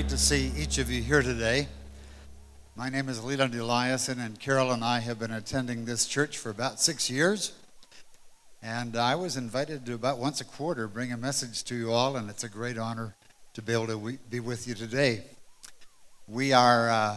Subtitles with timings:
[0.00, 1.68] Great to see each of you here today.
[2.74, 6.48] My name is Leland Eliason, and Carol and I have been attending this church for
[6.48, 7.52] about six years.
[8.62, 12.16] And I was invited to about once a quarter bring a message to you all,
[12.16, 13.14] and it's a great honor
[13.52, 15.22] to be able to be with you today.
[16.26, 17.16] We are, uh,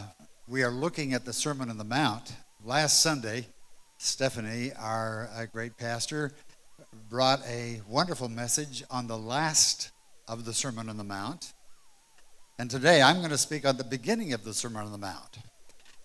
[0.50, 2.36] we are looking at the Sermon on the Mount.
[2.66, 3.48] Last Sunday,
[3.98, 6.34] Stephanie, our uh, great pastor,
[7.10, 9.92] brought a wonderful message on the last
[10.28, 11.54] of the Sermon on the Mount.
[12.60, 15.40] And today I'm going to speak on the beginning of the Sermon on the Mount.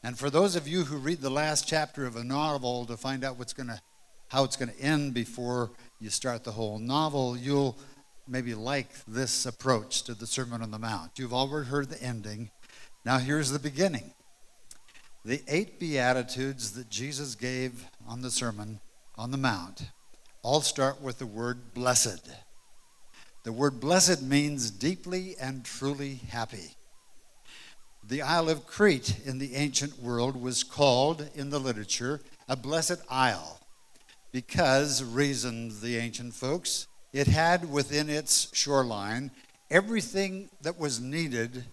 [0.03, 3.23] And for those of you who read the last chapter of a novel to find
[3.23, 3.81] out what's going to
[4.29, 7.79] how it's going to end before you start the whole novel, you'll
[8.27, 11.19] maybe like this approach to the Sermon on the Mount.
[11.19, 12.51] You've already heard the ending.
[13.05, 14.13] Now here's the beginning.
[15.25, 18.81] The eight beatitudes that Jesus gave on the Sermon
[19.17, 19.91] on the Mount
[20.43, 22.31] all start with the word blessed.
[23.49, 26.77] The word blessed means deeply and truly happy.
[28.07, 32.99] The Isle of Crete in the ancient world was called in the literature a blessed
[33.09, 33.59] isle
[34.33, 39.31] because, reasoned the ancient folks, it had within its shoreline
[39.71, 41.65] everything that was needed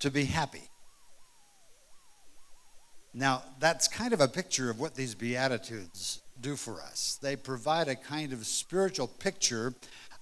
[0.00, 0.68] to be happy.
[3.14, 7.18] Now, that's kind of a picture of what these Beatitudes do for us.
[7.22, 9.72] They provide a kind of spiritual picture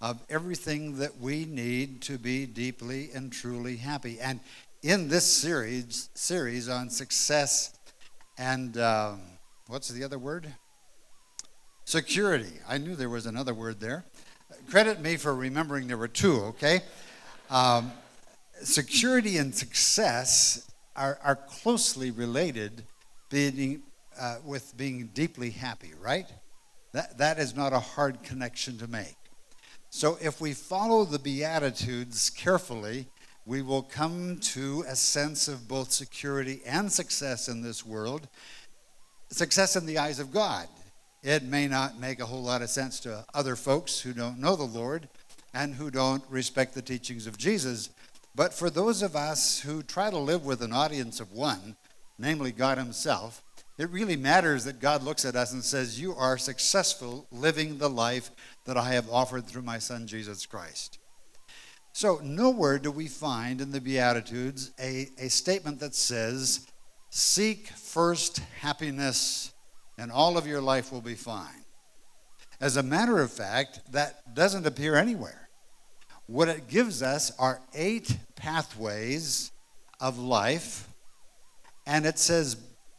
[0.03, 4.19] of everything that we need to be deeply and truly happy.
[4.21, 4.41] And
[4.83, 7.79] in this series, series on success
[8.37, 9.21] and um,
[9.69, 10.53] what's the other word?
[11.85, 12.59] Security.
[12.69, 14.05] I knew there was another word there.
[14.69, 16.81] Credit me for remembering there were two, okay?
[17.49, 17.93] Um,
[18.61, 22.83] security and success are, are closely related
[23.31, 23.83] being,
[24.21, 26.27] uh, with being deeply happy, right?
[26.91, 29.17] That, that is not a hard connection to make.
[29.95, 33.09] So if we follow the Beatitudes carefully,
[33.45, 38.27] we will come to a sense of both security and success in this world.
[39.31, 40.67] Success in the eyes of God.
[41.23, 44.57] It may not make a whole lot of sense to other folks who don't know
[44.57, 45.11] the Lord
[45.53, 47.91] and who don't respect the teachings of Jesus.
[48.35, 51.77] But for those of us who try to live with an audience of one,
[52.19, 53.43] namely God Himself,
[53.77, 57.91] it really matters that God looks at us and says, You are successful living the
[57.91, 58.31] life
[58.65, 60.99] that I have offered through my Son, Jesus Christ.
[61.93, 66.67] So, nowhere do we find in the Beatitudes a, a statement that says,
[67.11, 69.53] Seek first happiness,
[69.99, 71.65] and all of your life will be fine.
[72.61, 75.51] As a matter of fact, that doesn't appear anywhere.
[76.27, 79.53] What it gives us are eight pathways
[80.01, 80.89] of life,
[81.87, 82.57] and it says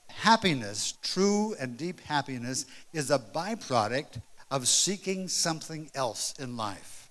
[0.09, 4.21] happiness, true and deep happiness, is a byproduct
[4.53, 7.09] of seeking something else in life.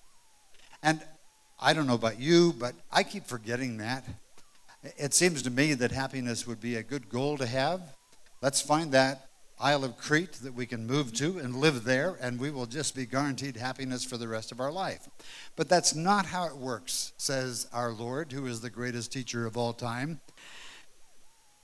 [0.81, 1.03] And
[1.59, 4.05] I don't know about you, but I keep forgetting that.
[4.97, 7.81] It seems to me that happiness would be a good goal to have.
[8.43, 9.27] Let's find that
[9.59, 12.95] Isle of Crete that we can move to and live there, and we will just
[12.95, 15.09] be guaranteed happiness for the rest of our life.
[15.57, 19.57] But that's not how it works, says our Lord, who is the greatest teacher of
[19.57, 20.21] all time.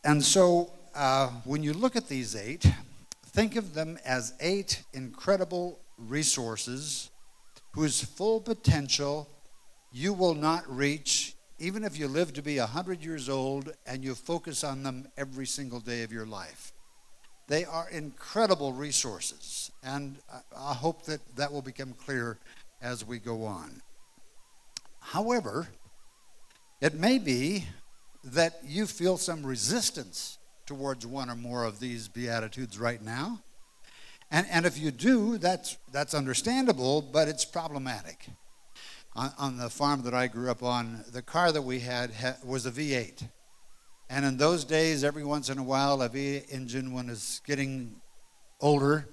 [0.02, 2.66] And so uh, when you look at these eight,
[3.28, 7.10] think of them as eight incredible resources
[7.72, 9.28] whose full potential
[9.92, 14.14] you will not reach even if you live to be 100 years old and you
[14.14, 16.72] focus on them every single day of your life.
[17.48, 20.16] They are incredible resources, and
[20.56, 22.38] I hope that that will become clear
[22.80, 23.82] as we go on.
[25.00, 25.68] However,
[26.80, 27.64] it may be
[28.22, 30.37] that you feel some resistance
[30.68, 33.40] towards one or more of these Beatitudes right now.
[34.30, 38.26] And, and if you do, that's, that's understandable, but it's problematic.
[39.16, 42.34] On, on the farm that I grew up on, the car that we had ha,
[42.44, 43.26] was a V8.
[44.10, 47.96] And in those days, every once in a while, a V8 engine, when it's getting
[48.60, 49.08] older,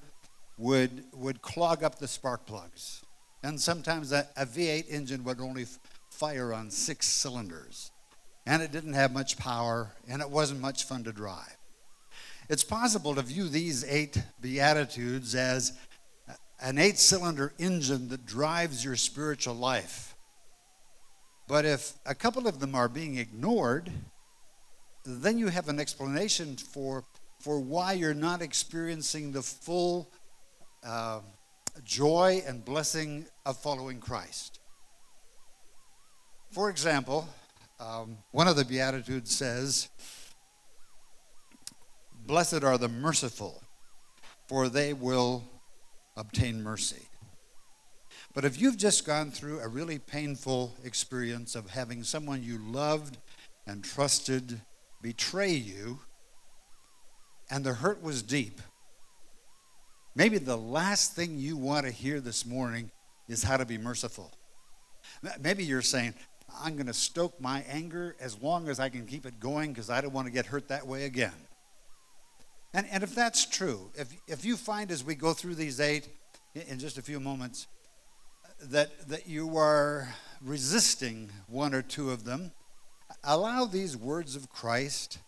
[0.57, 3.01] would, would clog up the spark plugs.
[3.43, 5.79] And sometimes a a V8 engine would only f-
[6.09, 7.91] fire on six cylinders
[8.45, 11.57] and it didn't have much power, and it wasn't much fun to drive.
[12.47, 15.73] It's possible to view these eight Beatitudes as
[16.61, 20.15] an eight cylinder engine that drives your spiritual life.
[21.47, 23.91] But if a couple of them are being ignored,
[25.05, 27.03] then you have an explanation for,
[27.39, 30.09] for why you're not experiencing the full
[30.83, 31.21] uh,
[31.83, 34.59] joy and blessing of following Christ.
[36.51, 37.27] For example,
[37.79, 39.89] um, one of the Beatitudes says,
[42.25, 43.61] Blessed are the merciful,
[44.47, 45.43] for they will
[46.17, 47.07] obtain mercy.
[48.33, 53.17] But if you've just gone through a really painful experience of having someone you loved
[53.67, 54.59] and trusted
[55.01, 55.99] betray you,
[57.49, 58.59] and the hurt was deep,
[60.15, 62.89] maybe the last thing you want to hear this morning
[63.27, 64.31] is how to be merciful.
[65.39, 66.15] Maybe you're saying,
[66.61, 69.89] I'm going to stoke my anger as long as I can keep it going because
[69.89, 71.33] I don't want to get hurt that way again.
[72.73, 76.09] And, and if that's true, if, if you find as we go through these eight
[76.53, 77.67] in just a few moments
[78.43, 80.09] uh, that, that you are
[80.41, 82.51] resisting one or two of them,
[83.23, 85.19] allow these words of Christ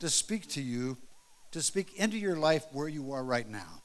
[0.00, 0.98] to speak to you,
[1.52, 3.82] to speak into your life where you are right now.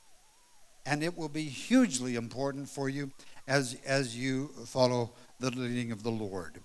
[0.85, 3.11] And it will be hugely important for you
[3.47, 6.59] as, as you follow the leading of the Lord.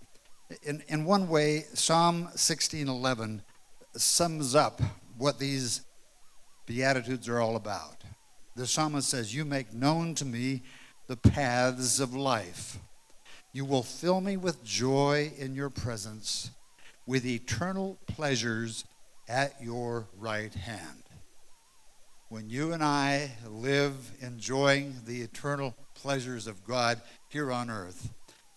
[0.62, 3.43] In, in one way, Psalm 16:11
[3.94, 4.81] sums up
[5.17, 5.82] what these
[6.67, 8.05] Beatitudes are all about.
[8.56, 10.62] The psalmist says, You make known to me
[11.06, 12.79] the paths of life.
[13.52, 16.50] You will fill me with joy in your presence,
[17.06, 18.85] with eternal pleasures
[19.29, 21.02] at your right hand.
[22.29, 28.11] When you and I live enjoying the eternal pleasures of God here on earth,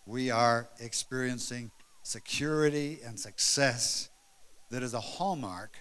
[0.06, 1.72] we are experiencing
[2.04, 4.10] security and success
[4.70, 5.78] that is a hallmark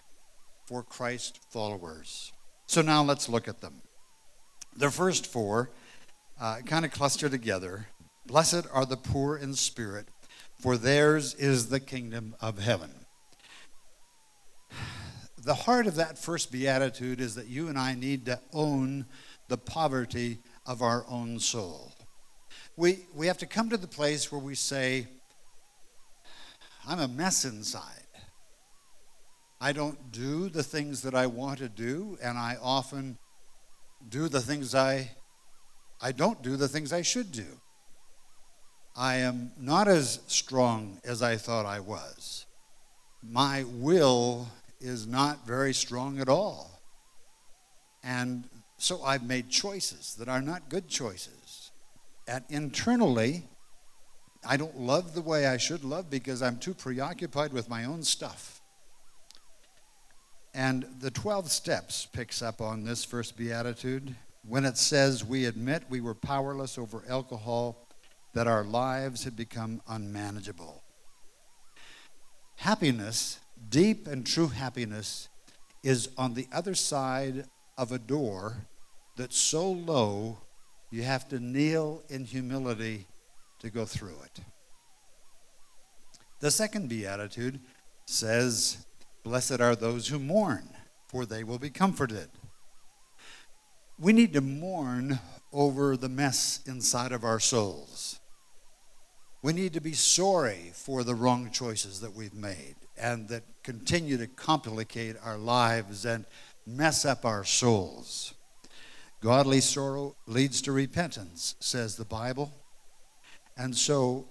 [0.65, 2.33] for Christ followers.
[2.67, 3.83] So now let's look at them.
[4.77, 5.71] The first four
[6.41, 7.89] uh, kind of cluster together.
[8.27, 10.09] Blessed are the poor in spirit,
[10.59, 12.91] for theirs is the kingdom of heaven.
[15.45, 19.07] The heart of that first beatitude is that you and I need to own
[19.49, 21.93] the poverty of our own soul.
[22.77, 25.09] We, we have to come to the place where we say,
[26.87, 28.07] I'm a mess inside.
[29.61, 33.17] I don't do the things that I want to do, and I often
[34.09, 35.11] do the things I
[36.01, 37.47] I don't do the things I should do.
[38.97, 42.45] I am not as strong as I thought I was.
[43.23, 44.49] My will
[44.81, 46.81] is not very strong at all.
[48.03, 51.71] And so I've made choices that are not good choices.
[52.27, 53.45] And internally,
[54.45, 58.03] I don't love the way I should love because I'm too preoccupied with my own
[58.03, 58.61] stuff.
[60.55, 64.15] And the 12 steps picks up on this first beatitude
[64.47, 67.87] when it says we admit we were powerless over alcohol,
[68.35, 70.83] that our lives had become unmanageable.
[72.57, 73.39] Happiness,
[73.69, 75.29] deep and true happiness,
[75.83, 77.45] is on the other side
[77.77, 78.57] of a door
[79.17, 80.39] that's so low
[80.91, 83.07] you have to kneel in humility
[83.63, 84.41] to go through it.
[86.41, 87.61] The second beatitude
[88.05, 88.85] says,
[89.25, 90.69] Blessed are those who mourn,
[91.09, 92.29] for they will be comforted
[94.03, 95.21] we need to mourn
[95.53, 98.19] over the mess inside of our souls.
[99.43, 104.17] We need to be sorry for the wrong choices that we've made and that continue
[104.19, 106.25] to complicate our lives and
[106.67, 108.35] mess up our souls.
[109.21, 112.53] Godly sorrow leads to repentance, says the Bible.
[113.57, 114.27] And so,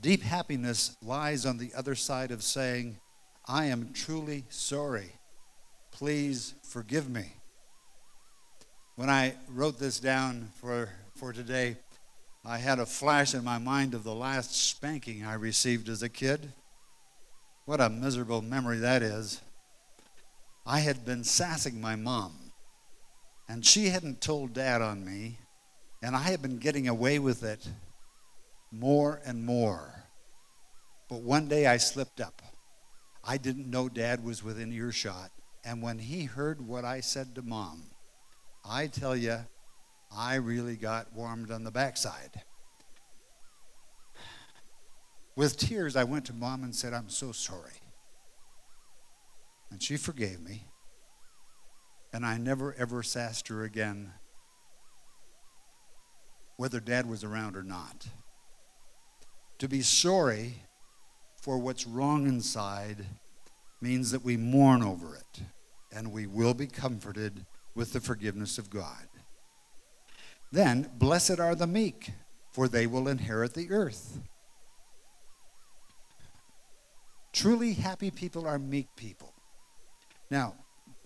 [0.00, 2.98] deep happiness lies on the other side of saying,
[3.46, 5.12] I am truly sorry.
[5.90, 7.32] Please forgive me.
[8.96, 11.76] When I wrote this down for, for today,
[12.44, 16.08] I had a flash in my mind of the last spanking I received as a
[16.08, 16.52] kid.
[17.64, 19.40] What a miserable memory that is.
[20.66, 22.32] I had been sassing my mom,
[23.48, 25.38] and she hadn't told dad on me,
[26.02, 27.66] and I had been getting away with it
[28.72, 30.06] more and more.
[31.08, 32.40] But one day I slipped up.
[33.22, 35.30] I didn't know dad was within earshot,
[35.64, 37.84] and when he heard what I said to mom,
[38.64, 39.38] I tell you,
[40.10, 42.42] I really got warmed on the backside.
[45.36, 47.80] With tears, I went to mom and said, I'm so sorry.
[49.70, 50.66] And she forgave me.
[52.12, 54.12] And I never, ever sassed her again,
[56.56, 58.06] whether dad was around or not.
[59.62, 60.56] To be sorry
[61.40, 63.06] for what's wrong inside
[63.80, 65.42] means that we mourn over it
[65.92, 69.06] and we will be comforted with the forgiveness of God.
[70.50, 72.10] Then, blessed are the meek,
[72.50, 74.18] for they will inherit the earth.
[77.32, 79.32] Truly happy people are meek people.
[80.28, 80.56] Now,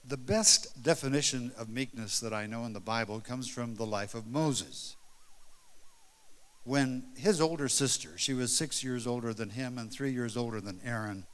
[0.03, 4.15] the best definition of meekness that I know in the Bible comes from the life
[4.15, 4.97] of Moses.
[6.67, 10.61] When his older sister, she was six years older than him and three years older
[10.61, 11.25] than Aaron,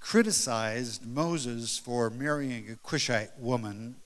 [0.00, 3.96] criticized Moses for marrying a Cushite woman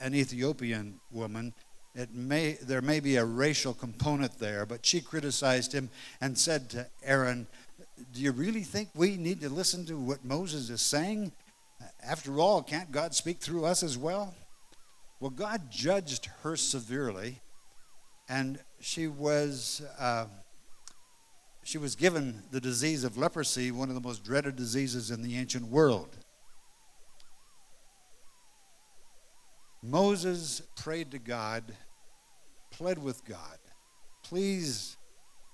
[0.00, 1.52] an Ethiopian woman
[1.98, 5.90] it may, there may be a racial component there, but she criticized him
[6.20, 7.48] and said to Aaron,
[8.12, 11.32] Do you really think we need to listen to what Moses is saying?
[12.00, 14.32] After all, can't God speak through us as well?
[15.18, 17.40] Well, God judged her severely,
[18.28, 19.82] and she was.
[19.98, 20.26] Uh,
[21.62, 25.36] she was given the disease of leprosy, one of the most dreaded diseases in the
[25.36, 26.16] ancient world.
[29.82, 31.62] Moses prayed to God,
[32.70, 33.58] pled with God,
[34.22, 34.96] please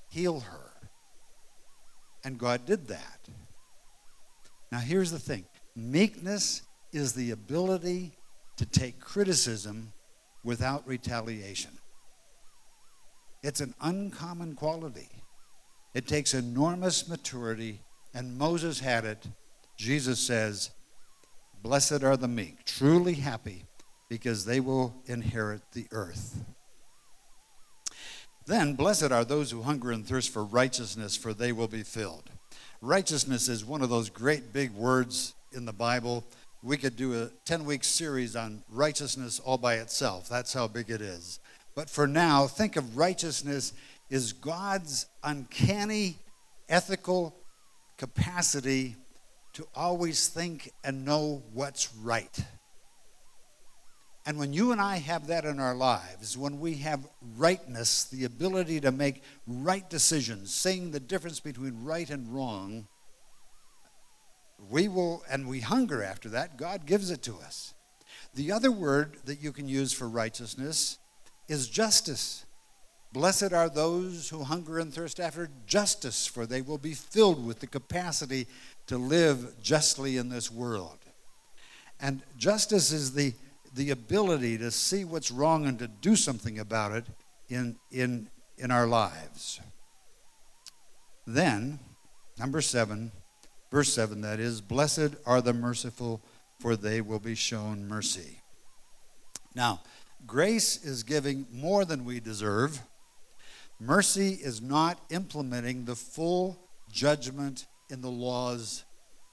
[0.08, 0.70] heal her.
[2.22, 3.28] And God did that.
[4.70, 6.62] Now, here's the thing meekness
[6.92, 8.12] is the ability
[8.56, 9.92] to take criticism
[10.44, 11.72] without retaliation.
[13.44, 15.10] It's an uncommon quality.
[15.92, 17.82] It takes enormous maturity,
[18.14, 19.28] and Moses had it.
[19.76, 20.70] Jesus says,
[21.62, 23.66] Blessed are the meek, truly happy
[24.08, 26.42] because they will inherit the earth.
[28.46, 32.30] Then, blessed are those who hunger and thirst for righteousness, for they will be filled.
[32.80, 36.24] Righteousness is one of those great big words in the Bible.
[36.62, 40.30] We could do a 10 week series on righteousness all by itself.
[40.30, 41.40] That's how big it is.
[41.74, 43.72] But for now, think of righteousness
[44.10, 46.18] as God's uncanny
[46.68, 47.34] ethical
[47.96, 48.96] capacity
[49.54, 52.38] to always think and know what's right.
[54.26, 58.24] And when you and I have that in our lives, when we have rightness, the
[58.24, 62.86] ability to make right decisions, seeing the difference between right and wrong,
[64.70, 67.74] we will, and we hunger after that, God gives it to us.
[68.34, 70.98] The other word that you can use for righteousness
[71.48, 72.44] is justice.
[73.12, 77.60] Blessed are those who hunger and thirst after justice, for they will be filled with
[77.60, 78.46] the capacity
[78.86, 80.98] to live justly in this world.
[82.00, 83.34] And justice is the
[83.74, 87.04] the ability to see what's wrong and to do something about it
[87.48, 89.60] in, in, in our lives.
[91.26, 91.80] Then,
[92.38, 93.10] number seven,
[93.70, 96.20] verse seven, that is, blessed are the merciful,
[96.60, 98.38] for they will be shown mercy.
[99.56, 99.80] Now,
[100.26, 102.80] grace is giving more than we deserve.
[103.80, 106.58] Mercy is not implementing the full
[106.90, 108.84] judgment in the laws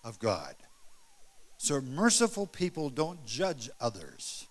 [0.04, 0.56] of God.
[1.58, 4.48] So, merciful people don't judge others.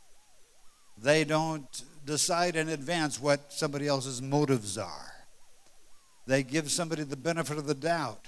[0.96, 5.12] They don't decide in advance what somebody else's motives are.
[6.26, 8.26] They give somebody the benefit of the doubt.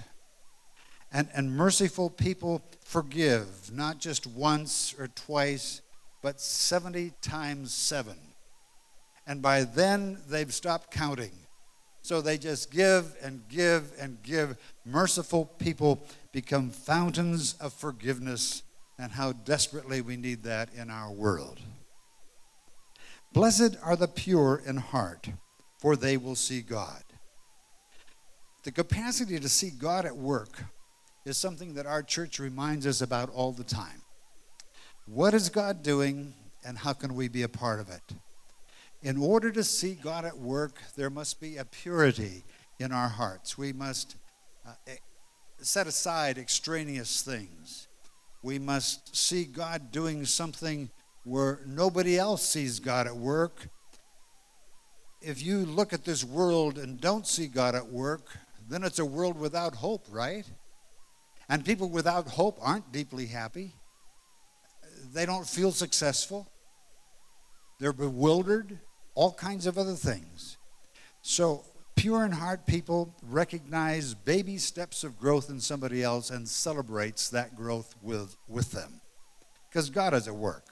[1.13, 5.83] And, and merciful people forgive, not just once or twice,
[6.23, 8.17] but 70 times seven.
[9.27, 11.33] And by then, they've stopped counting.
[12.03, 14.57] So they just give and give and give.
[14.85, 16.03] Merciful people
[16.33, 18.63] become fountains of forgiveness
[18.99, 21.61] and how desperately we need that in our world.
[23.33, 25.31] Blessed are the pure in heart,
[25.79, 27.03] for they will see God.
[28.65, 30.65] The capacity to see God at work
[31.25, 34.02] is something that our church reminds us about all the time.
[35.07, 38.03] What is God doing, and how can we be a part of it?
[39.03, 42.45] In order to see God at work, there must be a purity
[42.79, 43.59] in our hearts.
[43.59, 44.17] We must
[44.67, 44.73] uh,
[45.61, 47.89] set aside extraneous things
[48.43, 50.91] we must see God doing something
[51.25, 53.69] where nobody else sees God at work.
[55.21, 58.37] If you look at this world and don't see God at work,
[58.69, 60.45] then it's a world without hope, right?
[61.49, 63.75] And people without hope aren't deeply happy.
[65.13, 66.49] They don't feel successful.
[67.79, 68.79] They're bewildered,
[69.15, 70.57] all kinds of other things.
[71.21, 71.65] So
[72.03, 77.55] Pure in heart people recognize baby steps of growth in somebody else and celebrates that
[77.55, 79.01] growth with, with them
[79.69, 80.65] because God is at work.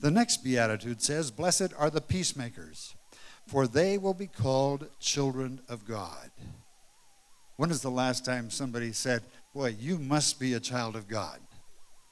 [0.00, 2.94] The next beatitude says, Blessed are the peacemakers,
[3.46, 6.30] for they will be called children of God.
[7.56, 9.22] When is the last time somebody said,
[9.54, 11.40] Boy, you must be a child of God?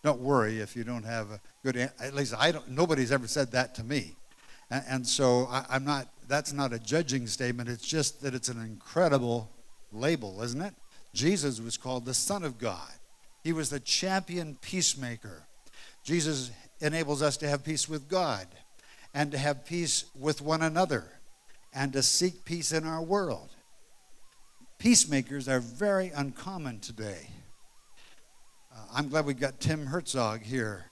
[0.04, 3.50] Don't worry if you don't have a good, at least I don't, nobody's ever said
[3.52, 4.14] that to me.
[4.70, 7.68] And, and so I, I'm not that's not a judging statement.
[7.68, 9.50] It's just that it's an incredible
[9.92, 10.74] label, isn't it?
[11.14, 12.90] Jesus was called the Son of God.
[13.42, 15.46] He was the champion peacemaker.
[16.02, 18.46] Jesus enables us to have peace with God
[19.14, 21.04] and to have peace with one another
[21.72, 23.50] and to seek peace in our world.
[24.78, 27.28] Peacemakers are very uncommon today.
[28.74, 30.90] Uh, I'm glad we got Tim Herzog here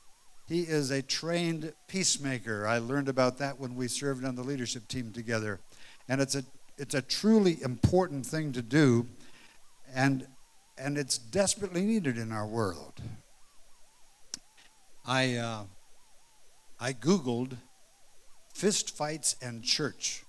[0.53, 2.67] he is a trained peacemaker.
[2.67, 5.61] I learned about that when we served on the leadership team together.
[6.09, 6.45] And it's a,
[6.77, 9.07] it's a truly important thing to do,
[9.95, 10.27] and,
[10.77, 13.01] and it's desperately needed in our world.
[15.07, 15.63] I, uh,
[16.79, 17.57] I Googled
[18.53, 20.23] fist fights and church.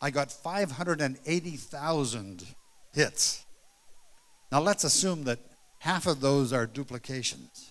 [0.00, 2.44] I got 580,000
[2.94, 3.44] hits.
[4.50, 5.38] Now let's assume that
[5.78, 7.70] half of those are duplications.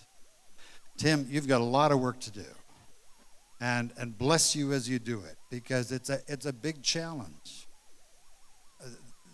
[0.96, 2.44] Tim, you've got a lot of work to do.
[3.60, 7.68] And, and bless you as you do it because it's a, it's a big challenge.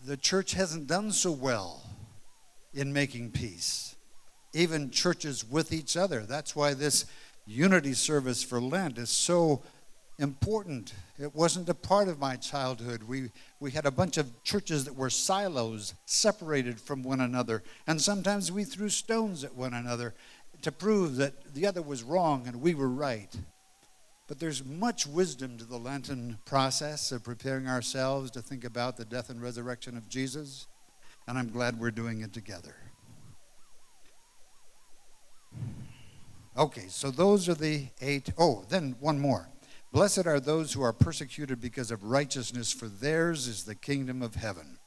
[0.04, 1.82] The church hasn't done so well
[2.74, 3.94] in making peace,
[4.52, 6.20] even churches with each other.
[6.20, 7.06] That's why this
[7.46, 9.62] unity service for Lent is so
[10.18, 10.94] important.
[11.18, 13.02] It wasn't a part of my childhood.
[13.02, 13.30] We,
[13.60, 18.50] we had a bunch of churches that were silos, separated from one another, and sometimes
[18.50, 20.14] we threw stones at one another
[20.62, 23.34] to prove that the other was wrong and we were right.
[24.26, 29.04] But there's much wisdom to the Lenten process of preparing ourselves to think about the
[29.04, 30.66] death and resurrection of Jesus,
[31.28, 32.74] and I'm glad we're doing it together.
[36.58, 38.30] Okay, so those are the eight.
[38.38, 39.48] Oh, then one more.
[39.92, 44.34] Blessed are those who are persecuted because of righteousness, for theirs is the kingdom of
[44.34, 44.78] heaven.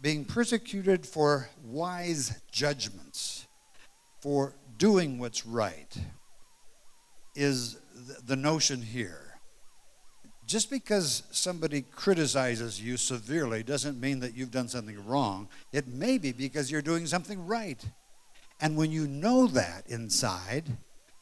[0.00, 3.46] Being persecuted for wise judgments,
[4.20, 5.96] for doing what's right,
[7.34, 7.76] is
[8.26, 9.38] the notion here.
[10.46, 15.48] Just because somebody criticizes you severely doesn't mean that you've done something wrong.
[15.72, 17.84] It may be because you're doing something right.
[18.60, 20.64] And when you know that inside,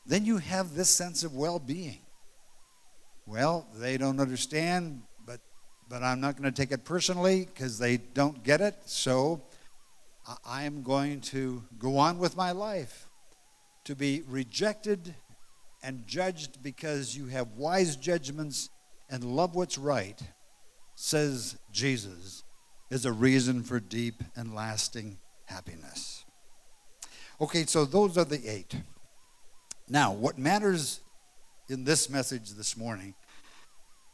[0.04, 2.03] then you have this sense of well being
[3.26, 5.40] well, they don't understand, but
[5.88, 8.74] but I'm not going to take it personally because they don't get it.
[8.86, 9.42] So
[10.44, 13.08] I am going to go on with my life.
[13.84, 15.14] To be rejected
[15.82, 18.70] and judged because you have wise judgments
[19.10, 20.18] and love what's right,
[20.94, 22.44] says Jesus,
[22.90, 26.24] is a reason for deep and lasting happiness.
[27.40, 28.74] Okay, so those are the eight.
[29.86, 31.00] Now, what matters
[31.68, 33.14] in this message this morning,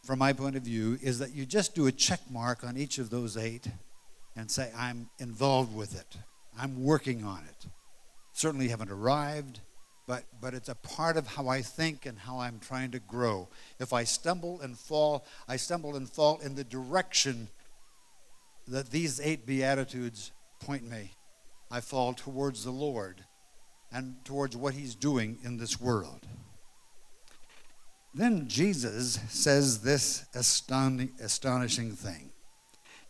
[0.04, 2.98] from my point of view, is that you just do a check mark on each
[2.98, 3.66] of those eight
[4.36, 6.16] and say, I'm involved with it.
[6.58, 7.66] I'm working on it.
[8.32, 9.60] Certainly haven't arrived,
[10.06, 13.48] but, but it's a part of how I think and how I'm trying to grow.
[13.78, 17.48] If I stumble and fall, I stumble and fall in the direction
[18.68, 21.10] that these eight Beatitudes point me.
[21.70, 23.24] I fall towards the Lord
[23.92, 26.26] and towards what He's doing in this world.
[28.12, 32.32] Then Jesus says this astonishing thing.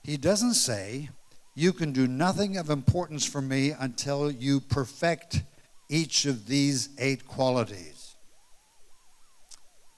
[0.03, 1.11] He doesn't say,
[1.55, 5.43] You can do nothing of importance for me until you perfect
[5.89, 8.17] each of these eight qualities.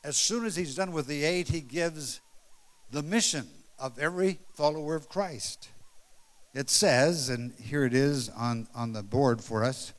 [0.04, 2.20] As soon as he's done with the eight, he gives
[2.90, 3.46] the mission
[3.78, 5.68] of every follower of Christ.
[6.54, 9.92] It says, and here it is on, on the board for us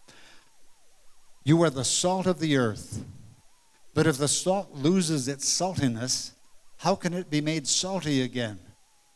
[1.44, 3.04] You are the salt of the earth.
[3.94, 6.32] But if the salt loses its saltiness,
[6.78, 8.60] how can it be made salty again?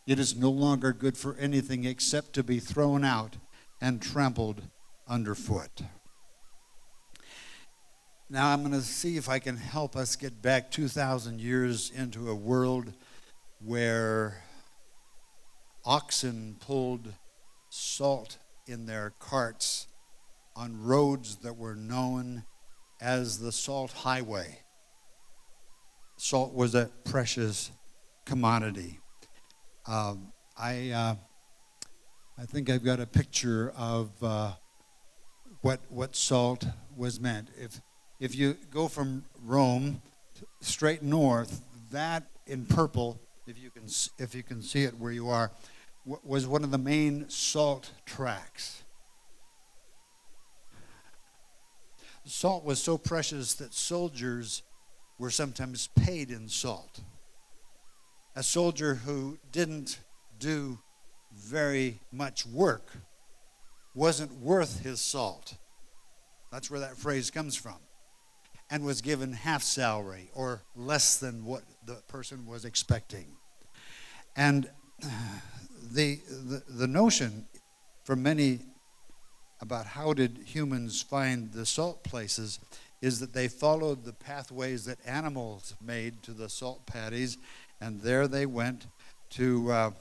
[0.06, 3.38] It is no longer good for anything except to be thrown out
[3.82, 4.62] and trampled
[5.08, 5.82] underfoot.
[8.30, 12.30] Now, I'm going to see if I can help us get back 2,000 years into
[12.30, 12.94] a world
[13.64, 14.44] where
[15.86, 17.14] oxen pulled
[17.70, 18.38] salt
[18.68, 19.88] in their carts
[20.56, 22.44] on roads that were known
[23.00, 24.60] as the Salt Highway
[26.18, 27.72] salt was a precious
[28.26, 29.00] commodity.
[29.86, 31.16] Um, I, uh,
[32.38, 34.54] I think I've got a picture of uh,
[35.62, 37.50] what, what salt was meant.
[37.58, 37.80] If,
[38.20, 40.02] if you go from Rome
[40.60, 43.86] straight north, that in purple, if you can,
[44.18, 45.52] if you can see it where you are,
[46.06, 48.84] was one of the main salt tracks.
[52.26, 54.64] Salt was so precious that soldiers
[55.20, 57.00] were sometimes paid in salt.
[58.36, 60.00] A soldier who didn't
[60.40, 60.80] do
[61.34, 62.92] very much work
[63.96, 65.56] wasn't worth his salt.
[66.52, 67.78] That's where that phrase comes from.
[68.70, 73.26] And was given half salary or less than what the person was expecting.
[74.36, 74.70] And
[75.92, 77.48] the, the, the notion
[78.04, 78.60] for many
[79.60, 82.60] about how did humans find the salt places
[83.02, 87.38] is that they followed the pathways that animals made to the salt paddies,
[87.80, 88.88] and there they went
[89.32, 89.92] to uh,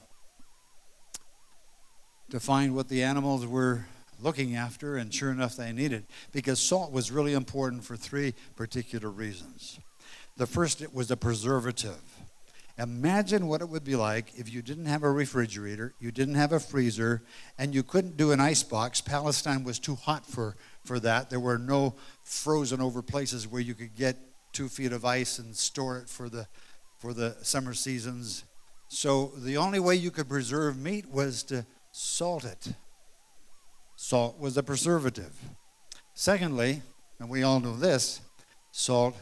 [2.31, 3.87] to find what the animals were
[4.21, 9.11] looking after, and sure enough, they needed because salt was really important for three particular
[9.11, 9.79] reasons.
[10.37, 12.01] The first, it was a preservative.
[12.79, 16.53] Imagine what it would be like if you didn't have a refrigerator, you didn't have
[16.53, 17.23] a freezer,
[17.59, 19.01] and you couldn't do an ice box.
[19.01, 20.57] Palestine was too hot for,
[20.87, 21.31] for that.
[21.31, 24.17] There were no frozen over places where you could get
[24.53, 26.47] two feet of ice and store it for the,
[26.99, 28.45] for the summer seasons.
[28.89, 32.69] So the only way you could preserve meat was to salt it.
[33.97, 35.35] Salt was a preservative.
[36.15, 36.83] Secondly,
[37.19, 38.21] and we all know this,
[38.71, 39.17] salt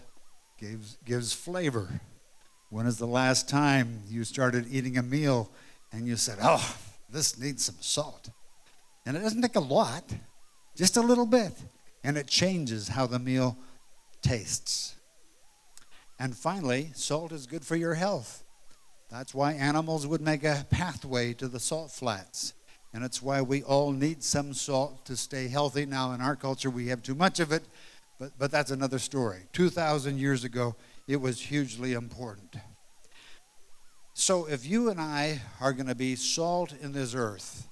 [0.58, 2.00] gives, gives flavor.
[2.70, 5.50] When is the last time you started eating a meal
[5.92, 6.76] and you said, oh,
[7.08, 8.30] this needs some salt?
[9.06, 10.04] And it doesn't take a lot,
[10.74, 11.52] just a little bit.
[12.02, 13.56] And it changes how the meal
[14.20, 14.94] tastes.
[16.18, 18.44] And finally, salt is good for your health.
[19.10, 22.54] That's why animals would make a pathway to the salt flats.
[22.92, 25.86] And it's why we all need some salt to stay healthy.
[25.86, 27.64] Now, in our culture, we have too much of it,
[28.18, 29.42] but, but that's another story.
[29.52, 30.76] 2,000 years ago,
[31.08, 32.56] it was hugely important.
[34.14, 37.66] So, if you and I are going to be salt in this earth,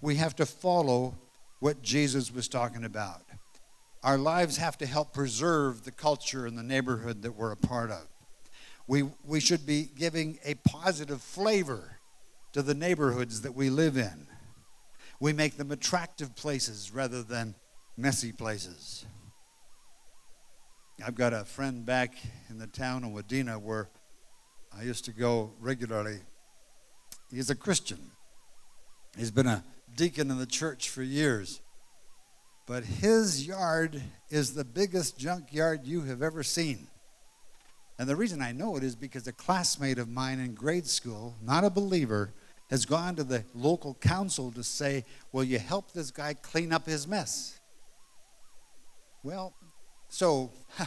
[0.00, 1.14] we have to follow
[1.62, 3.22] what Jesus was talking about.
[4.02, 7.92] Our lives have to help preserve the culture and the neighborhood that we're a part
[7.92, 8.08] of.
[8.88, 11.98] We, we should be giving a positive flavor
[12.52, 14.26] to the neighborhoods that we live in.
[15.20, 17.54] We make them attractive places rather than
[17.96, 19.04] messy places.
[21.06, 22.16] I've got a friend back
[22.50, 23.88] in the town of Wadena where
[24.76, 26.18] I used to go regularly.
[27.30, 28.10] He's a Christian.
[29.16, 29.62] He's been a
[29.96, 31.60] deacon in the church for years.
[32.66, 36.86] But his yard is the biggest junkyard you have ever seen.
[37.98, 41.34] And the reason I know it is because a classmate of mine in grade school,
[41.42, 42.32] not a believer,
[42.70, 46.86] has gone to the local council to say, Will you help this guy clean up
[46.86, 47.60] his mess?
[49.22, 49.52] Well,
[50.08, 50.50] so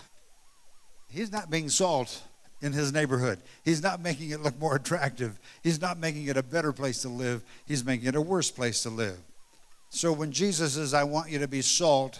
[1.08, 2.24] he's not being salt
[2.62, 3.39] in his neighborhood.
[3.63, 5.39] He's not making it look more attractive.
[5.62, 7.44] He's not making it a better place to live.
[7.65, 9.18] He's making it a worse place to live.
[9.89, 12.20] So when Jesus says, I want you to be salt,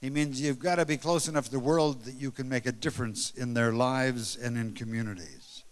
[0.00, 2.66] he means you've got to be close enough to the world that you can make
[2.66, 5.64] a difference in their lives and in communities.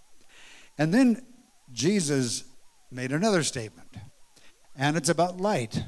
[0.79, 1.27] And then
[1.73, 2.45] Jesus
[2.91, 3.89] made another statement,
[4.77, 5.85] and it's about light.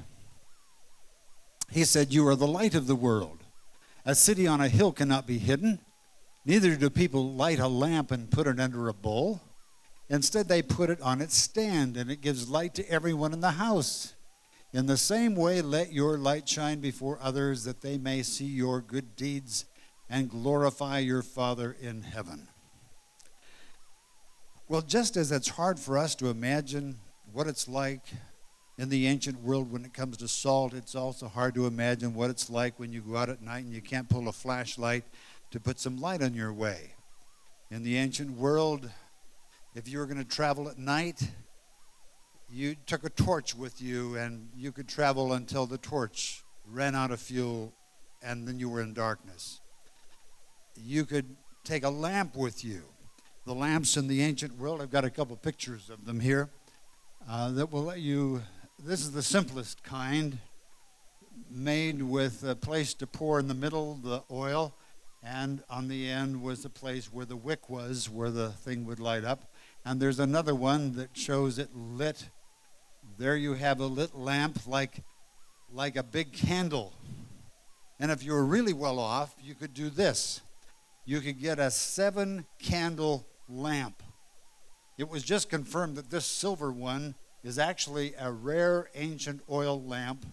[1.70, 3.38] He said, You are the light of the world.
[4.04, 5.78] A city on a hill cannot be hidden.
[6.46, 9.40] Neither do people light a lamp and put it under a bowl.
[10.10, 13.52] Instead, they put it on its stand, and it gives light to everyone in the
[13.52, 14.14] house.
[14.72, 18.80] In the same way, let your light shine before others, that they may see your
[18.80, 19.64] good deeds
[20.10, 22.48] and glorify your Father in heaven.
[24.68, 26.98] Well, just as it's hard for us to imagine
[27.32, 28.02] what it's like
[28.76, 32.30] in the ancient world when it comes to salt, it's also hard to imagine what
[32.30, 35.04] it's like when you go out at night and you can't pull a flashlight
[35.54, 36.94] to put some light on your way.
[37.70, 38.90] In the ancient world,
[39.76, 41.28] if you were going to travel at night,
[42.50, 47.12] you took a torch with you and you could travel until the torch ran out
[47.12, 47.72] of fuel
[48.20, 49.60] and then you were in darkness.
[50.76, 52.82] You could take a lamp with you.
[53.46, 56.50] The lamps in the ancient world, I've got a couple pictures of them here
[57.30, 58.42] uh, that will let you
[58.84, 60.38] this is the simplest kind,
[61.48, 64.74] made with a place to pour in the middle the oil,
[65.24, 69.00] and on the end was the place where the wick was, where the thing would
[69.00, 69.50] light up.
[69.84, 72.28] And there's another one that shows it lit.
[73.16, 75.02] There you have a lit lamp like,
[75.72, 76.92] like a big candle.
[77.98, 80.42] And if you were really well off, you could do this.
[81.06, 84.02] You could get a seven candle lamp.
[84.98, 90.26] It was just confirmed that this silver one is actually a rare ancient oil lamp.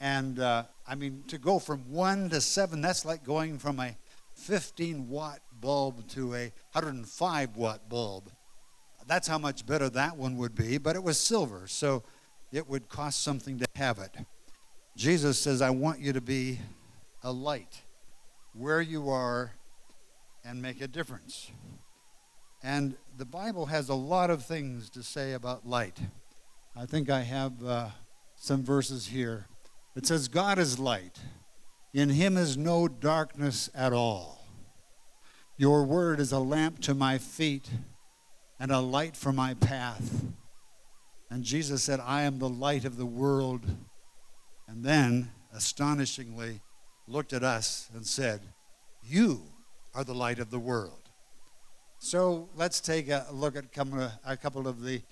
[0.00, 3.96] And uh, I mean, to go from one to seven, that's like going from a
[4.42, 8.30] 15 watt bulb to a 105 watt bulb.
[9.06, 12.02] That's how much better that one would be, but it was silver, so
[12.52, 14.14] it would cost something to have it.
[14.96, 16.60] Jesus says, I want you to be
[17.22, 17.82] a light
[18.52, 19.52] where you are
[20.44, 21.50] and make a difference.
[22.62, 25.98] And the Bible has a lot of things to say about light.
[26.76, 27.88] I think I have uh,
[28.36, 29.46] some verses here.
[29.94, 31.18] It says, God is light,
[31.92, 34.46] in him is no darkness at all.
[35.56, 37.68] Your word is a lamp to my feet
[38.58, 40.24] and a light for my path.
[41.30, 43.64] And Jesus said, I am the light of the world.
[44.66, 46.60] And then, astonishingly,
[47.06, 48.40] looked at us and said,
[49.02, 49.42] You
[49.94, 51.10] are the light of the world.
[51.98, 53.64] So let's take a look at
[54.26, 55.02] a couple of the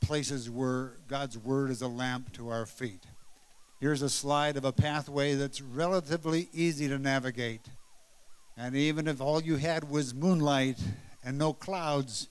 [0.00, 3.04] places where God's Word is a lamp to our feet.
[3.78, 7.68] Here's a slide of a pathway that's relatively easy to navigate.
[8.56, 10.78] And even if all you had was moonlight
[11.22, 12.28] and no clouds,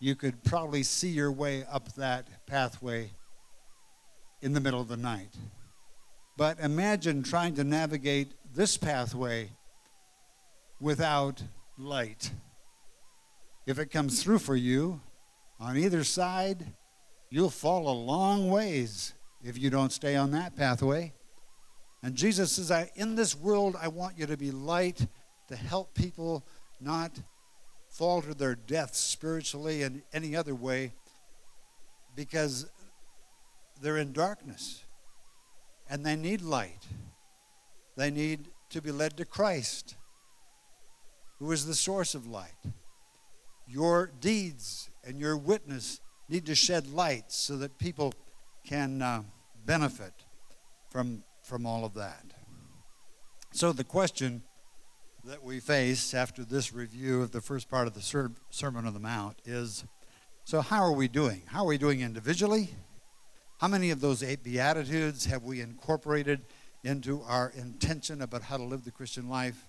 [0.00, 3.10] you could probably see your way up that pathway
[4.40, 5.34] in the middle of the night.
[6.38, 9.50] But imagine trying to navigate this pathway
[10.80, 11.42] without
[11.76, 12.30] light.
[13.66, 15.02] If it comes through for you
[15.60, 16.64] on either side,
[17.28, 21.12] you'll fall a long ways if you don't stay on that pathway.
[22.02, 25.06] And Jesus says, I, In this world, I want you to be light
[25.48, 26.44] to help people
[26.80, 27.12] not
[27.88, 30.92] fall to their death spiritually and any other way
[32.14, 32.66] because
[33.80, 34.84] they're in darkness
[35.88, 36.86] and they need light.
[37.96, 39.96] They need to be led to Christ,
[41.38, 42.54] who is the source of light.
[43.66, 48.12] Your deeds and your witness need to shed light so that people
[48.68, 49.22] can uh,
[49.64, 50.12] benefit
[50.90, 52.22] from, from all of that.
[53.50, 54.42] So, the question
[55.24, 58.92] that we face after this review of the first part of the Ser- Sermon on
[58.92, 59.84] the Mount is
[60.44, 61.42] so, how are we doing?
[61.46, 62.70] How are we doing individually?
[63.58, 66.42] How many of those eight Beatitudes have we incorporated
[66.84, 69.66] into our intention about how to live the Christian life?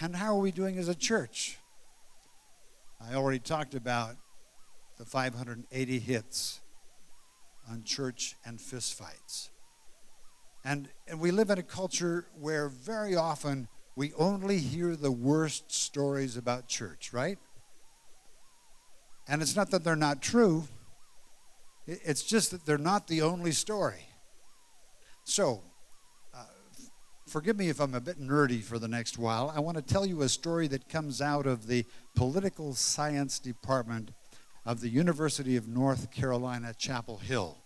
[0.00, 1.58] And how are we doing as a church?
[3.00, 4.16] I already talked about
[4.98, 6.60] the 580 hits
[7.70, 9.50] on church and fistfights.
[10.64, 15.72] And, and we live in a culture where very often we only hear the worst
[15.72, 17.38] stories about church, right?
[19.28, 20.64] And it's not that they're not true,
[21.86, 24.06] it's just that they're not the only story.
[25.24, 25.62] So,
[26.34, 26.44] uh,
[27.28, 29.52] forgive me if I'm a bit nerdy for the next while.
[29.54, 34.10] I want to tell you a story that comes out of the political science department
[34.66, 37.56] of the University of North Carolina, Chapel Hill.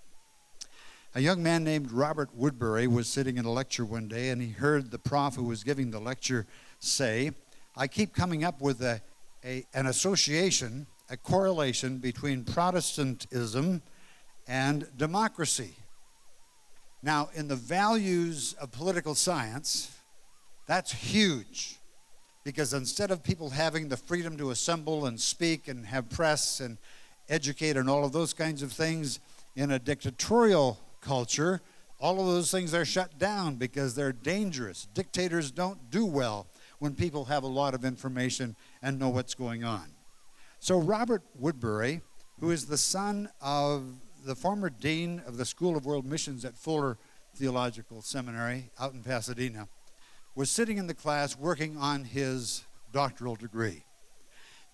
[1.14, 4.50] A young man named Robert Woodberry was sitting in a lecture one day and he
[4.50, 6.46] heard the prof who was giving the lecture
[6.78, 7.32] say,
[7.74, 9.00] I keep coming up with a,
[9.44, 13.82] a, an association, a correlation between Protestantism
[14.46, 15.74] and democracy.
[17.02, 19.96] Now, in the values of political science,
[20.66, 21.79] that's huge
[22.44, 26.78] because instead of people having the freedom to assemble and speak and have press and
[27.28, 29.20] educate and all of those kinds of things
[29.54, 31.60] in a dictatorial culture,
[32.00, 34.86] all of those things are shut down because they're dangerous.
[34.94, 36.46] Dictators don't do well
[36.78, 39.84] when people have a lot of information and know what's going on.
[40.60, 42.00] So, Robert Woodberry,
[42.40, 43.84] who is the son of
[44.24, 46.96] the former dean of the School of World Missions at Fuller
[47.34, 49.68] Theological Seminary out in Pasadena,
[50.34, 53.84] was sitting in the class working on his doctoral degree.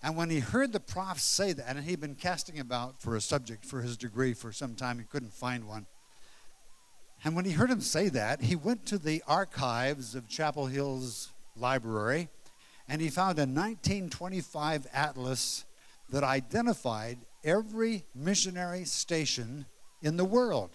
[0.03, 3.21] And when he heard the prof say that, and he'd been casting about for a
[3.21, 5.87] subject for his degree for some time, he couldn't find one.
[7.23, 11.33] And when he heard him say that, he went to the archives of Chapel Hill's
[11.55, 12.29] library
[12.87, 15.65] and he found a 1925 atlas
[16.09, 19.65] that identified every missionary station
[20.01, 20.71] in the world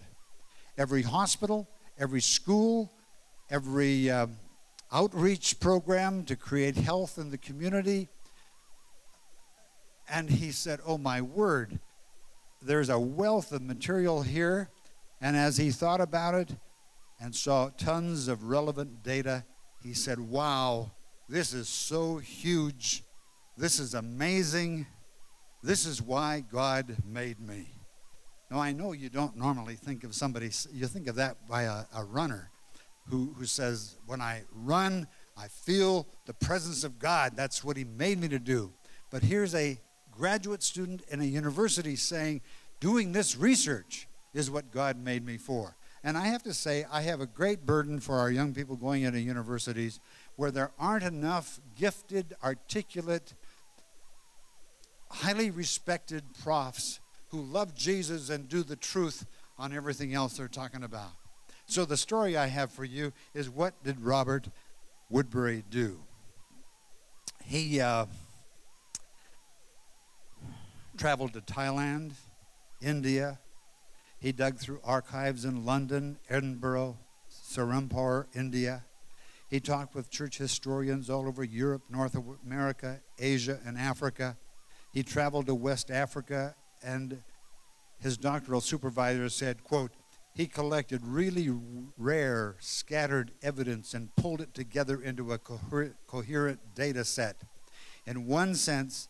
[0.78, 1.68] every hospital,
[1.98, 2.90] every school,
[3.50, 4.36] every um,
[4.92, 8.08] outreach program to create health in the community.
[10.08, 11.78] And he said, Oh, my word,
[12.60, 14.68] there's a wealth of material here
[15.22, 16.50] and as he thought about it
[17.20, 19.44] and saw tons of relevant data,
[19.80, 20.90] he said, Wow,
[21.28, 23.04] this is so huge.
[23.56, 24.86] This is amazing.
[25.62, 27.68] This is why God made me.
[28.50, 31.84] Now, I know you don't normally think of somebody, you think of that by a,
[31.94, 32.50] a runner
[33.08, 37.32] who, who says, When I run, I feel the presence of God.
[37.36, 38.72] That's what He made me to do.
[39.10, 39.78] But here's a
[40.10, 42.40] graduate student in a university saying,
[42.80, 45.76] Doing this research is what God made me for.
[46.04, 49.02] And I have to say, I have a great burden for our young people going
[49.02, 50.00] into universities
[50.34, 53.34] where there aren't enough gifted, articulate,
[55.08, 59.26] highly respected profs who love Jesus and do the truth
[59.58, 61.12] on everything else they're talking about.
[61.72, 64.46] So, the story I have for you is what did Robert
[65.10, 66.04] Woodberry do?
[67.46, 68.04] He uh,
[70.98, 72.12] traveled to Thailand,
[72.82, 73.38] India,
[74.20, 76.98] he dug through archives in London, Edinburgh,
[77.30, 78.84] Serampore, India.
[79.48, 84.36] He talked with church historians all over Europe, North America, Asia, and Africa.
[84.92, 87.22] He traveled to West Africa, and
[87.98, 89.92] his doctoral supervisor said, quote,
[90.34, 91.50] he collected really
[91.98, 97.36] rare, scattered evidence and pulled it together into a coherent, data set.
[98.06, 99.08] In one sense,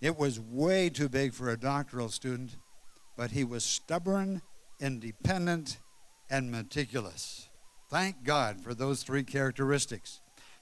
[0.00, 2.56] it was way too big for a doctoral student,
[3.16, 4.42] but he was stubborn
[4.80, 5.78] independent,
[6.30, 7.48] and meticulous.
[7.90, 10.20] Thank God for those three characteristics.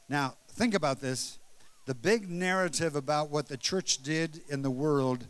[0.09, 1.39] Now, think about this.
[1.85, 5.27] the big narrative about what the church did in the world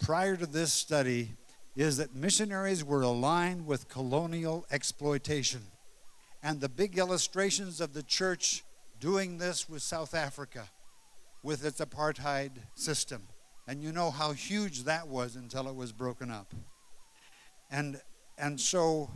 [0.00, 1.34] prior to this study
[1.74, 5.62] is that missionaries were aligned with colonial exploitation.
[6.42, 8.64] And the big illustrations of the church
[9.00, 10.68] doing this was South Africa
[11.42, 13.22] with its apartheid system.
[13.66, 16.52] And you know how huge that was until it was broken up.
[17.70, 18.00] And,
[18.36, 19.10] and so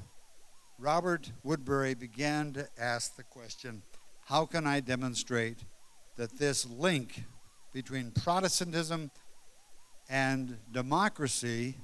[0.79, 3.83] Robert Woodberry began to ask the question
[4.25, 5.59] how can I demonstrate
[6.16, 7.25] that this link
[7.73, 9.11] between Protestantism
[10.09, 11.77] and democracy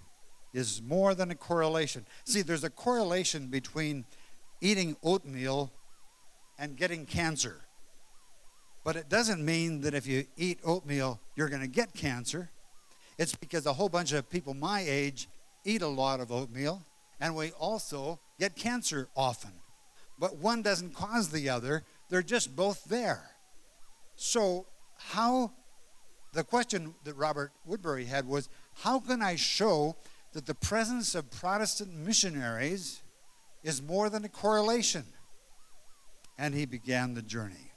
[0.52, 2.06] is more than a correlation.
[2.24, 4.04] See, there's a correlation between
[4.60, 5.72] eating oatmeal
[6.58, 7.56] and getting cancer.
[8.84, 12.50] But it doesn't mean that if you eat oatmeal, you're going to get cancer.
[13.18, 15.28] It's because a whole bunch of people my age
[15.64, 16.82] eat a lot of oatmeal,
[17.20, 19.52] and we also get cancer often.
[20.18, 23.22] But one doesn't cause the other, they're just both there.
[24.16, 24.66] So,
[24.98, 25.52] how
[26.32, 29.96] the question that Robert Woodberry had was how can I show
[30.32, 33.02] that the presence of Protestant missionaries
[33.62, 35.04] is more than a correlation?
[36.38, 37.72] And he began the journey.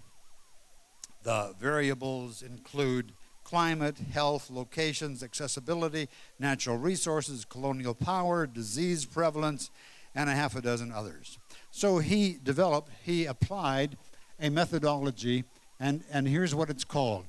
[1.24, 3.14] The variables include
[3.44, 9.70] climate, health, locations, accessibility, natural resources, colonial power, disease prevalence,
[10.16, 11.38] and a half a dozen others.
[11.72, 13.98] So he developed, he applied
[14.40, 15.44] a methodology,
[15.80, 17.26] and, and here's what it's called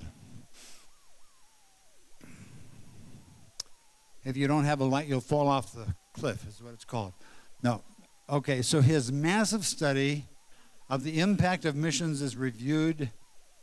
[4.26, 7.12] If you don't have a light, you'll fall off the cliff, is what it's called.
[7.62, 7.82] No.
[8.28, 10.24] Okay, so his massive study
[10.90, 13.10] of the impact of missions is reviewed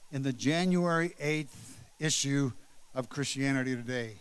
[0.09, 2.53] in the January 8th issue
[2.95, 4.13] of Christianity Today.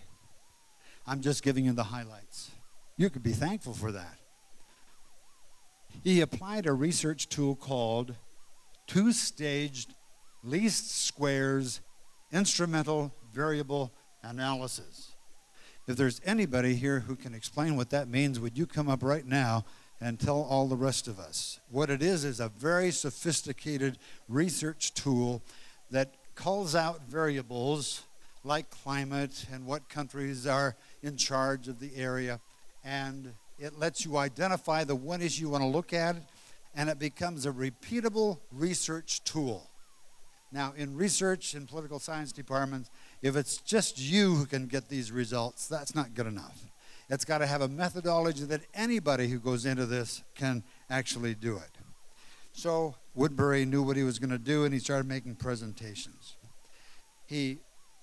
[1.07, 2.51] I'm just giving you the highlights.
[2.97, 4.19] You could be thankful for that.
[6.03, 8.17] He applied a research tool called
[8.89, 9.95] two staged
[10.43, 11.81] least squares
[12.33, 13.93] instrumental variable
[14.25, 15.12] analysis.
[15.89, 19.27] If there's anybody here who can explain what that means, would you come up right
[19.27, 19.65] now
[20.01, 21.59] and tell all the rest of us?
[21.71, 25.43] What it is is a very sophisticated research tool
[25.91, 28.05] that calls out variables
[28.45, 32.41] like climate and what countries are in charge of the area.
[32.85, 36.15] And it lets you identify the one issue you want to look at,
[36.77, 39.69] and it becomes a repeatable research tool.
[40.53, 42.91] Now, in research and political science departments,
[43.23, 46.59] if it's just you who can get these results, that's not good enough.
[47.09, 51.57] It's got to have a methodology that anybody who goes into this can actually do
[51.57, 51.71] it.
[52.53, 56.37] So Woodberry knew what he was going to do, and he started making presentations.
[57.27, 57.59] He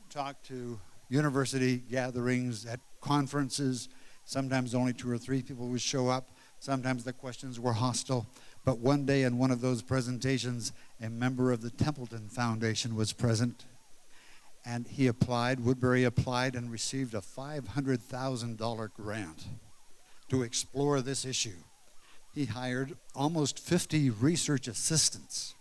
[0.10, 3.90] talked to university gatherings, at conferences.
[4.26, 6.30] Sometimes only two or three people would show up.
[6.60, 8.28] Sometimes the questions were hostile.
[8.66, 13.14] But one day in one of those presentations, a member of the Templeton Foundation was
[13.14, 13.66] present
[14.66, 19.48] and he applied, Woodberry applied and received a $500,000 grant
[20.30, 21.64] to explore this issue.
[22.34, 25.56] He hired almost 50 research assistants.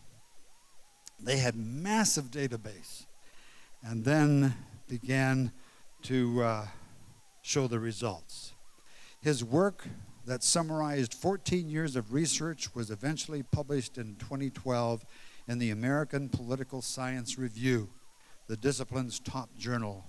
[1.20, 3.06] They had massive database
[3.82, 4.54] and then
[4.88, 5.52] began
[6.02, 6.66] to uh,
[7.42, 8.52] show the results.
[9.20, 9.86] His work
[10.26, 15.04] that summarized 14 years of research was eventually published in 2012
[15.48, 17.88] in the American Political Science Review
[18.48, 20.06] the discipline's top journal.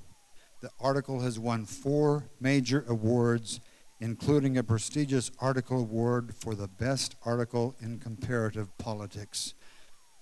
[0.61, 3.59] The article has won four major awards,
[3.99, 9.53] including a prestigious article award for the best article in comparative politics.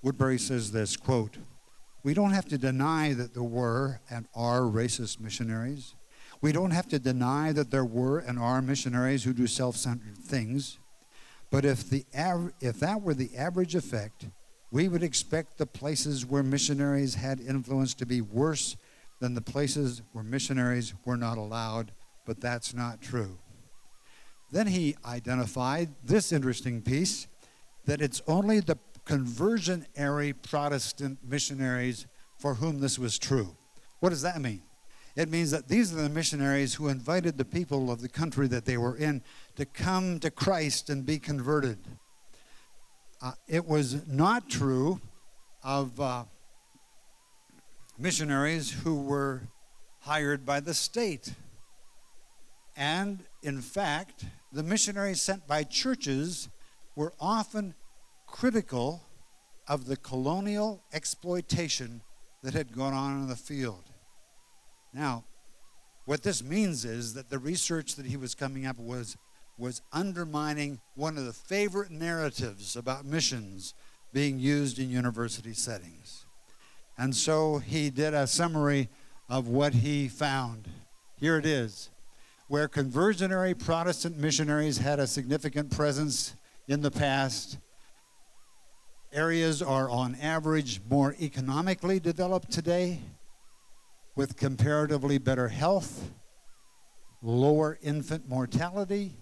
[0.03, 1.38] Woodberry says this quote,
[2.03, 5.93] We don't have to deny that there were and are racist missionaries.
[6.41, 10.17] We don't have to deny that there were and are missionaries who do self centered
[10.17, 10.80] things.
[11.49, 14.25] But if, the av- if that were the average effect,
[14.71, 18.76] we would expect the places where missionaries had influence to be worse
[19.20, 21.91] than the places where missionaries were not allowed,
[22.26, 23.38] but that's not true.
[24.51, 27.28] Then he identified this interesting piece
[27.86, 32.07] that it's only the conversion conversionary Protestant missionaries
[32.38, 33.55] for whom this was true.
[33.99, 34.61] What does that mean?
[35.15, 38.65] It means that these are the missionaries who invited the people of the country that
[38.65, 39.24] they were in
[39.55, 41.80] to come to Christ and be converted.
[43.22, 45.01] Uh, it was not true
[45.63, 46.24] of uh,
[47.97, 49.41] missionaries who were
[50.01, 51.34] hired by the state.
[52.76, 56.47] And in fact, the missionaries sent by churches
[56.95, 57.74] were often
[58.28, 59.01] critical
[59.68, 62.01] of the colonial exploitation
[62.43, 63.84] that had gone on in the field.
[64.93, 65.24] Now,
[66.05, 69.18] what this means is that the research that he was coming up was
[69.58, 73.74] was undermining one of the favorite narratives about missions
[74.14, 76.26] being used in university settings.
[76.97, 78.89] And so he did a summary
[79.30, 80.68] of what he found.
[81.20, 81.89] Here it is.
[82.47, 86.36] Where conversionary Protestant missionaries had a significant presence
[86.68, 87.58] in the past,
[89.12, 92.99] areas are on average more economically developed today
[94.16, 96.10] with comparatively better health,
[97.22, 99.14] lower infant mortality,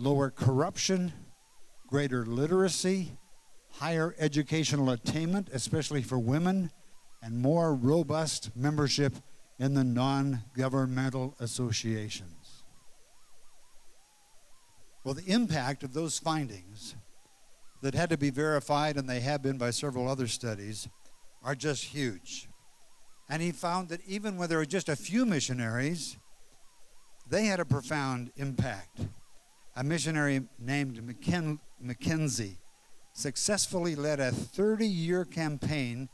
[0.00, 1.12] lower corruption,
[1.86, 3.12] greater literacy,
[3.72, 6.70] higher educational attainment, especially for women,
[7.22, 9.14] and more robust membership
[9.58, 12.64] in the non governmental associations.
[15.04, 16.94] Well, the impact of those findings
[17.82, 20.88] that had to be verified, and they have been by several other studies,
[21.42, 22.48] are just huge.
[23.28, 26.16] And he found that even when there were just a few missionaries,
[27.28, 29.00] they had a profound impact.
[29.76, 32.58] A missionary named McKen- Mackenzie
[33.12, 36.08] successfully led a 30 year campaign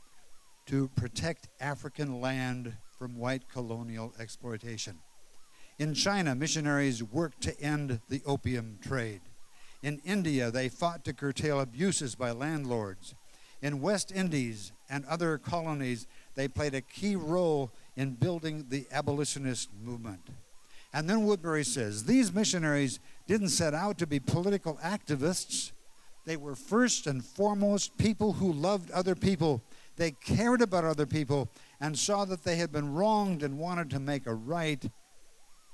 [0.67, 4.99] to protect African land from white colonial exploitation.
[5.79, 9.21] In China, missionaries worked to end the opium trade.
[9.83, 13.15] In India, they fought to curtail abuses by landlords.
[13.61, 19.69] In West Indies and other colonies, they played a key role in building the abolitionist
[19.83, 20.29] movement.
[20.93, 25.71] And then Woodberry says these missionaries didn't set out to be political activists.
[26.25, 29.63] They were first and foremost people who loved other people.
[29.95, 33.99] They cared about other people and saw that they had been wronged and wanted to
[33.99, 34.89] make a right.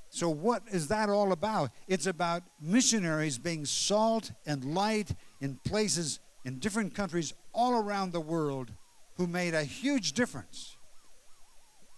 [0.10, 1.72] So, what is that all about?
[1.88, 8.22] It's about missionaries being salt and light in places in different countries all around the
[8.22, 8.72] world
[9.16, 10.78] who made a huge difference.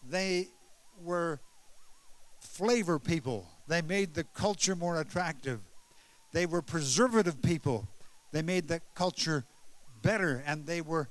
[0.07, 0.49] They
[1.01, 1.41] were
[2.55, 5.59] flavor people, they made the culture more attractive.
[6.31, 7.87] They were preservative people,
[8.31, 9.43] they made the culture
[10.01, 11.09] better, and they were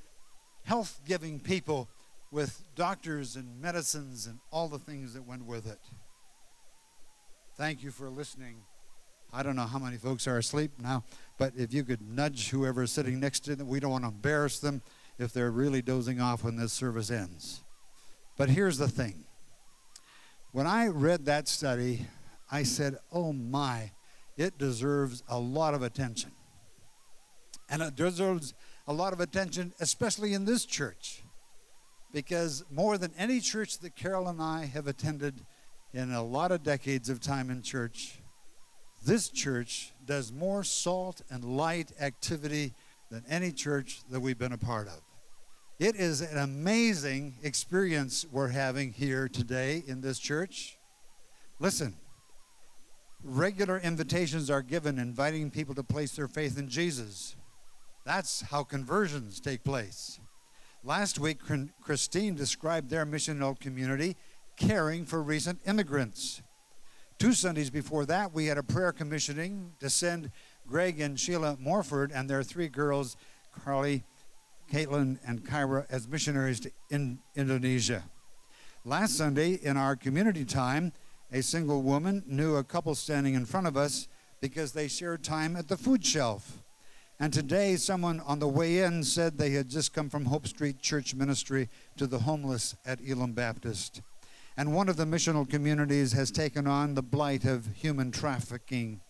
[0.65, 1.89] health giving people
[2.31, 5.81] with doctors and medicines and all the things that went with it.
[7.57, 8.57] Thank you for listening.
[9.33, 11.05] I don't know how many folks are asleep now,
[11.39, 14.09] but if you could nudge whoever is sitting next to them, we don't want to
[14.09, 14.81] embarrass them
[15.19, 17.63] if they're really dozing off when this service ends.
[18.37, 19.25] But here's the thing
[20.55, 22.07] when I read that study,
[22.49, 23.91] I said, oh my,
[24.37, 26.31] it deserves a lot of attention.
[27.69, 28.55] And it deserves
[28.87, 31.25] a lot of attention, especially in this church,
[32.13, 35.45] because more than any church that Carol and I have attended
[35.93, 38.21] in a lot of decades of time in church,
[39.05, 42.75] this church does more salt and light activity
[43.11, 45.01] than any church that we've been a part of.
[45.81, 50.79] It is an amazing experience we're having here today in this church.
[51.59, 51.97] Listen,
[53.25, 57.35] regular invitations are given inviting people to place their faith in Jesus.
[58.05, 60.21] That's how conversions take place.
[60.85, 61.41] Last week,
[61.81, 64.17] Christine described their mission missional community
[64.57, 66.41] caring for recent immigrants.
[67.19, 70.31] Two Sundays before that, we had a prayer commissioning to send
[70.69, 73.17] Greg and Sheila Morford and their three girls,
[73.51, 74.05] Carly,
[74.71, 78.05] Caitlin, and Kyra, as missionaries to in Indonesia.
[78.85, 80.93] Last Sunday, in our community time,
[81.33, 84.09] a single woman knew a couple standing in front of us
[84.41, 86.63] because they shared time at the food shelf.
[87.19, 90.81] And today, someone on the way in said they had just come from Hope Street
[90.81, 94.03] Church Ministry to the homeless at Elam Baptist.
[94.57, 99.01] And one of the missional communities has taken on the blight of human trafficking.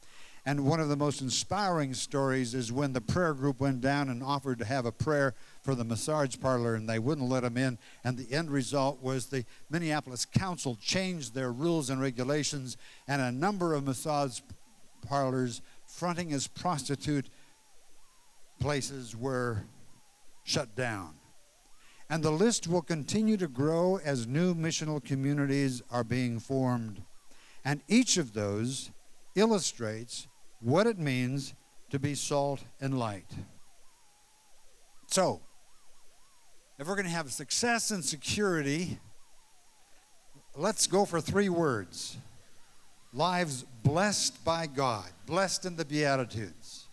[0.47, 4.23] And one of the most inspiring stories is when the prayer group went down and
[4.23, 7.79] offered to have a prayer for the massage parlor, and they wouldn't let them in.
[8.05, 12.77] And the end result was the Minneapolis Council changed their rules and regulations,
[13.09, 14.41] and a number of massage
[15.07, 17.31] parlors fronting as prostitute
[18.61, 19.65] places were
[20.43, 21.15] shut down.
[22.11, 27.03] And the list will continue to grow as new missional communities are being formed.
[27.65, 28.91] And each of those
[29.35, 30.29] illustrates
[30.65, 31.55] what it means
[31.91, 33.31] to be salt and light.
[35.07, 35.43] So,
[36.79, 38.99] if we're going to have success and security,
[40.57, 42.17] let's go for three words
[43.13, 46.89] lives blessed by God, blessed in the Beatitudes,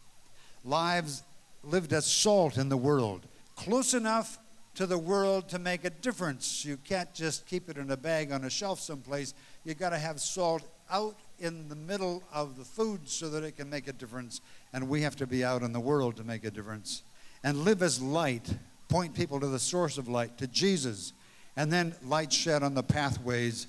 [0.63, 1.23] lives
[1.63, 4.37] lived as salt in the world, close enough
[4.75, 6.63] to the world to make a difference.
[6.63, 9.33] You can't just keep it in a bag on a shelf someplace.
[9.63, 13.57] You got to have salt out in the middle of the food so that it
[13.57, 14.41] can make a difference.
[14.73, 17.03] And we have to be out in the world to make a difference.
[17.43, 18.53] And live as light,
[18.87, 21.13] point people to the source of light, to Jesus.
[21.57, 23.67] And then light shed on the pathways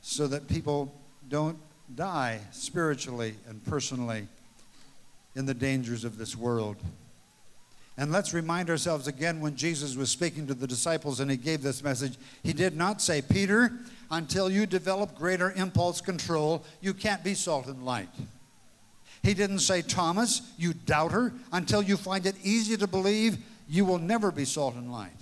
[0.00, 0.92] so that people
[1.28, 1.58] don't
[1.94, 4.26] die spiritually and personally
[5.34, 6.76] in the dangers of this world.
[7.96, 11.62] And let's remind ourselves again when Jesus was speaking to the disciples and he gave
[11.62, 13.72] this message, he did not say, Peter,
[14.10, 18.08] until you develop greater impulse control, you can't be salt and light.
[19.22, 23.38] He didn't say, Thomas, you doubter, until you find it easy to believe,
[23.68, 25.12] you will never be salt and light.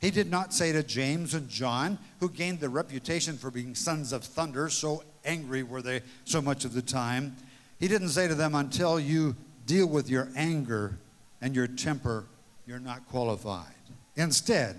[0.00, 4.12] He did not say to James and John, who gained the reputation for being sons
[4.12, 7.36] of thunder, so angry were they so much of the time.
[7.80, 9.34] He didn't say to them, until you
[9.64, 10.98] deal with your anger
[11.40, 12.24] and your temper,
[12.66, 13.66] you're not qualified.
[14.16, 14.76] Instead,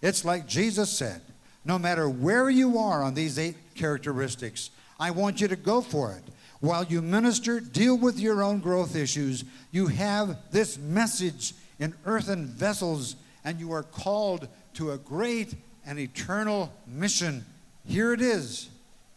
[0.00, 1.20] it's like Jesus said
[1.68, 6.12] no matter where you are on these eight characteristics, I want you to go for
[6.12, 6.22] it.
[6.60, 9.44] While you minister, deal with your own growth issues.
[9.70, 15.54] You have this message in earthen vessels, and you are called to a great
[15.86, 17.44] and eternal mission.
[17.86, 18.70] Here it is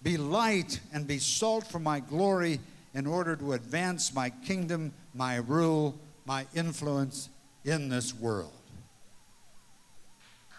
[0.03, 2.59] Be light and be salt for my glory
[2.93, 5.95] in order to advance my kingdom, my rule,
[6.31, 7.27] my influence
[7.65, 8.53] in this world.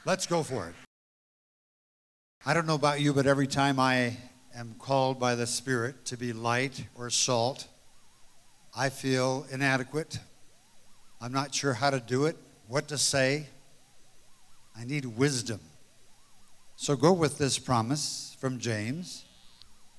[0.05, 0.75] Let's go for it.
[2.45, 4.19] I don't know about you, but every time I
[4.55, 7.69] am called by the Spirit to be light or salt,
[8.77, 10.19] I feel inadequate.
[11.23, 12.37] I'm not sure how to do it,
[12.69, 13.47] what to say.
[14.79, 15.61] I need wisdom.
[16.77, 19.25] So go with this promise from James.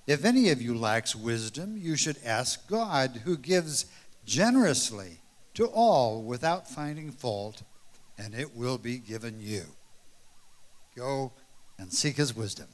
[0.05, 3.87] If any of you lacks wisdom, you should ask God, who gives
[4.23, 5.17] generously
[5.55, 7.63] to all without finding fault,
[8.17, 9.63] and it will be given you.
[10.95, 11.33] Go
[11.77, 12.67] and seek his wisdom.